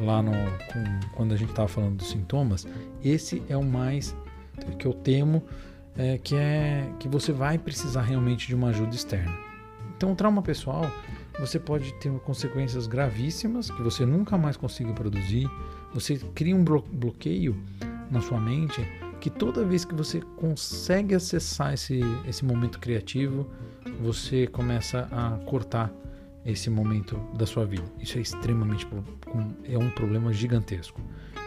[0.00, 2.66] lá no, com, quando a gente estava falando dos sintomas,
[3.02, 4.14] esse é o mais
[4.78, 5.42] que eu temo
[5.96, 9.32] é, que é que você vai precisar realmente de uma ajuda externa.
[9.96, 10.90] Então, o trauma pessoal
[11.38, 15.50] você pode ter consequências gravíssimas que você nunca mais consiga produzir.
[15.92, 17.60] Você cria um bloqueio
[18.10, 18.86] na sua mente
[19.20, 23.48] que toda vez que você consegue acessar esse, esse momento criativo,
[24.00, 25.90] você começa a cortar
[26.44, 27.84] esse momento da sua vida.
[27.98, 28.86] Isso é extremamente
[29.64, 31.00] é um problema gigantesco.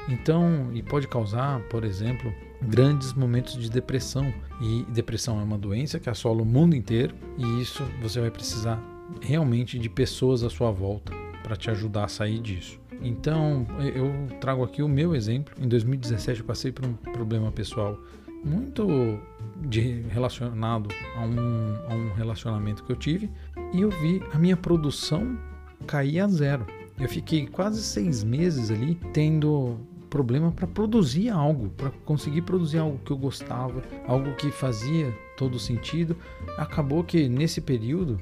[0.10, 4.34] Então, e pode causar, por exemplo, grandes momentos de depressão.
[4.60, 8.82] E depressão é uma doença que assola o mundo inteiro, e isso você vai precisar
[9.22, 12.87] realmente de pessoas à sua volta para te ajudar a sair disso.
[13.02, 15.54] Então, eu trago aqui o meu exemplo.
[15.60, 17.98] Em 2017 eu passei por um problema pessoal
[18.44, 19.20] muito
[19.62, 23.30] de, relacionado a um, a um relacionamento que eu tive
[23.74, 25.38] e eu vi a minha produção
[25.86, 26.66] cair a zero.
[27.00, 29.78] Eu fiquei quase seis meses ali tendo
[30.10, 35.60] problema para produzir algo, para conseguir produzir algo que eu gostava, algo que fazia todo
[35.60, 36.18] sentido.
[36.58, 38.18] Acabou que nesse período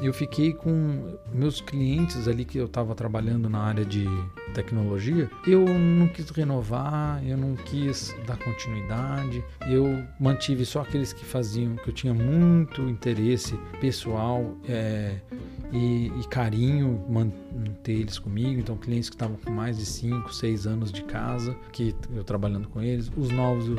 [0.00, 4.06] eu fiquei com meus clientes ali que eu estava trabalhando na área de
[4.54, 11.24] tecnologia, eu não quis renovar, eu não quis dar continuidade, eu mantive só aqueles que
[11.24, 15.20] faziam, que eu tinha muito interesse pessoal é,
[15.72, 18.58] e, e, carinho manter eles comigo.
[18.60, 22.68] Então, clientes que estavam com mais de 5, 6 anos de casa, que eu trabalhando
[22.68, 23.76] com eles, os novos eu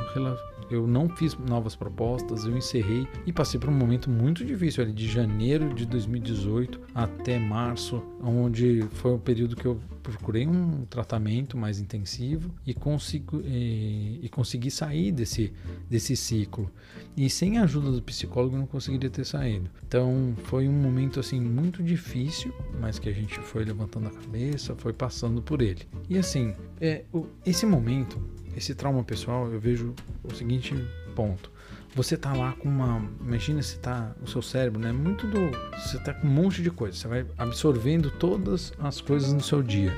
[0.72, 4.94] eu não fiz novas propostas, eu encerrei e passei por um momento muito difícil ali
[4.94, 11.58] de janeiro de 2018 até março, onde foi o período que eu procurei um tratamento
[11.58, 15.54] mais intensivo e, consigo, e, e consegui sair desse,
[15.90, 16.70] desse ciclo.
[17.16, 19.70] E sem a ajuda do psicólogo eu não conseguiria ter saído.
[19.86, 24.76] Então foi um momento assim muito difícil, mas que a gente foi levantando a cabeça,
[24.76, 25.82] foi passando por ele.
[26.10, 27.04] E assim, é,
[27.46, 28.20] esse momento
[28.56, 30.76] esse trauma pessoal, eu vejo o seguinte
[31.16, 31.52] ponto.
[31.94, 33.06] Você tá lá com uma.
[33.20, 34.16] Imagina se tá.
[34.22, 34.94] O seu cérebro, né?
[34.94, 35.52] Muito do.
[35.78, 36.98] Você tá com um monte de coisa.
[36.98, 39.94] Você vai absorvendo todas as coisas no seu dia.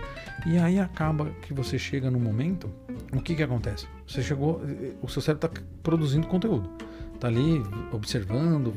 [0.45, 2.67] E aí acaba que você chega no momento.
[3.11, 3.85] O que que acontece?
[4.07, 4.59] Você chegou.
[5.03, 6.67] O seu cérebro tá produzindo conteúdo.
[7.19, 8.73] Tá ali observando,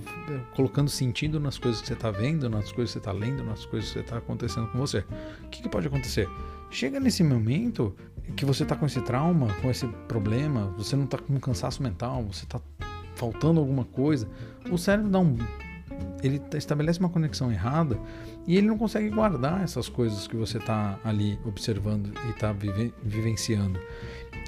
[0.54, 3.64] colocando sentido nas coisas que você tá vendo, nas coisas que você tá lendo, nas
[3.64, 4.98] coisas que tá acontecendo com você.
[5.44, 6.28] O que, que pode acontecer?
[6.70, 7.96] Chega nesse momento
[8.34, 11.82] que você está com esse trauma, com esse problema, você não está com um cansaço
[11.82, 12.60] mental, você está
[13.14, 14.28] faltando alguma coisa,
[14.70, 15.36] o cérebro dá um
[16.22, 17.98] ele estabelece uma conexão errada
[18.46, 22.92] e ele não consegue guardar essas coisas que você está ali observando e está vive,
[23.02, 23.78] vivenciando.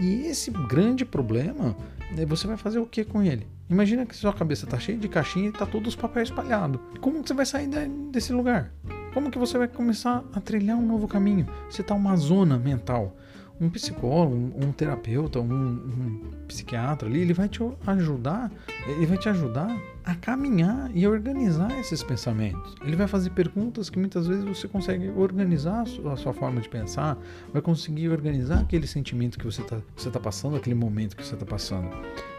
[0.00, 1.76] E esse grande problema,
[2.12, 3.46] né, você vai fazer o que com ele?
[3.68, 6.80] Imagina que sua cabeça está cheia de caixinha e está todos os papéis espalhados.
[7.00, 7.68] Como que você vai sair
[8.10, 8.72] desse lugar?
[9.12, 11.46] Como que você vai começar a trilhar um novo caminho?
[11.68, 13.16] Você está uma zona mental.
[13.60, 18.50] Um psicólogo, um, um terapeuta, um, um, psiquiatra ali, ele vai te ajudar,
[18.86, 22.74] ele vai te ajudar a caminhar e a organizar esses pensamentos.
[22.84, 26.60] Ele vai fazer perguntas que muitas vezes você consegue organizar a sua, a sua forma
[26.60, 27.18] de pensar,
[27.52, 31.34] vai conseguir organizar aquele sentimento que você está você tá passando, aquele momento que você
[31.34, 31.90] está passando.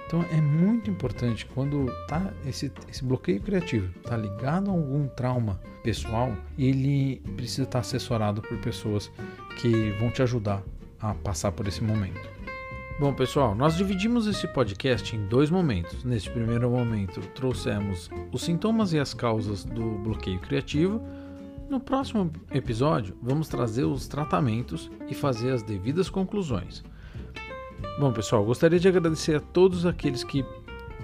[0.08, 5.60] Então é muito importante quando tá esse, esse bloqueio criativo está ligado a algum trauma
[5.84, 9.12] pessoal, ele precisa estar tá assessorado por pessoas
[9.58, 10.64] que vão te ajudar
[11.00, 12.30] a passar por esse momento.
[13.00, 16.04] Bom, pessoal, nós dividimos esse podcast em dois momentos.
[16.04, 21.02] Neste primeiro momento, trouxemos os sintomas e as causas do bloqueio criativo.
[21.70, 26.84] No próximo episódio, vamos trazer os tratamentos e fazer as devidas conclusões.
[27.98, 30.44] Bom, pessoal, gostaria de agradecer a todos aqueles que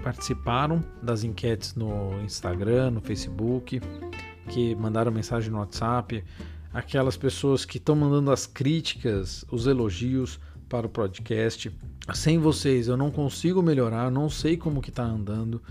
[0.02, 3.80] participaram das enquetes no Instagram, no Facebook,
[4.48, 6.22] que mandaram mensagem no WhatsApp,
[6.76, 11.72] aquelas pessoas que estão mandando as críticas, os elogios para o podcast.
[12.12, 15.62] Sem vocês eu não consigo melhorar, não sei como que está andando.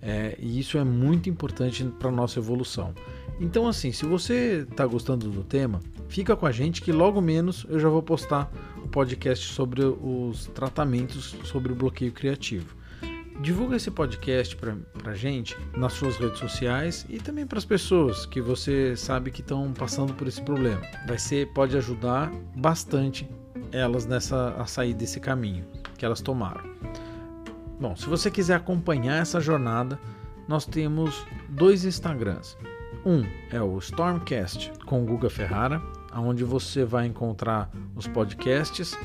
[0.00, 2.94] É, e isso é muito importante para a nossa evolução.
[3.40, 7.66] Então, assim, se você está gostando do tema, fica com a gente que logo menos
[7.68, 8.48] eu já vou postar
[8.84, 12.76] o podcast sobre os tratamentos sobre o bloqueio criativo.
[13.42, 18.24] Divulga esse podcast para a gente nas suas redes sociais e também para as pessoas
[18.24, 20.80] que você sabe que estão passando por esse problema.
[21.08, 23.28] Vai ser, pode ajudar bastante
[23.72, 25.64] elas nessa a sair desse caminho
[25.98, 26.62] que elas tomaram.
[27.80, 29.98] Bom, se você quiser acompanhar essa jornada,
[30.46, 32.56] nós temos dois Instagrams.
[33.04, 35.82] Um é o Stormcast com Guga Ferrara,
[36.14, 38.96] onde você vai encontrar os podcasts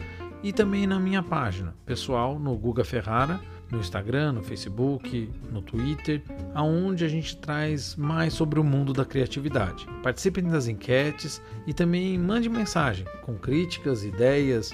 [0.44, 3.40] e também na minha página pessoal no Guga Ferrara,
[3.72, 6.22] no Instagram, no Facebook, no Twitter,
[6.54, 9.86] aonde a gente traz mais sobre o mundo da criatividade.
[10.02, 14.72] Participem das enquetes e também mande mensagem com críticas, ideias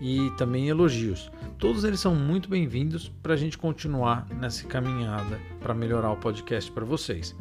[0.00, 1.30] e também elogios.
[1.58, 6.70] Todos eles são muito bem-vindos para a gente continuar nessa caminhada para melhorar o podcast
[6.70, 7.34] para vocês.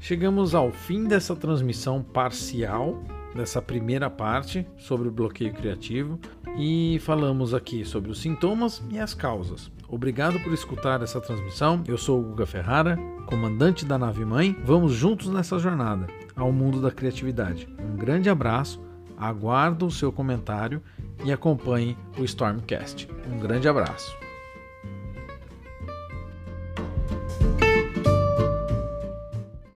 [0.00, 3.02] Chegamos ao fim dessa transmissão parcial,
[3.34, 6.18] dessa primeira parte sobre o bloqueio criativo
[6.58, 9.70] e falamos aqui sobre os sintomas e as causas.
[9.92, 11.84] Obrigado por escutar essa transmissão.
[11.86, 14.56] Eu sou o Guga Ferrara, comandante da nave mãe.
[14.64, 17.68] Vamos juntos nessa jornada ao mundo da criatividade.
[17.78, 18.82] Um grande abraço,
[19.18, 20.82] aguardo o seu comentário
[21.22, 23.06] e acompanhe o Stormcast.
[23.30, 24.21] Um grande abraço.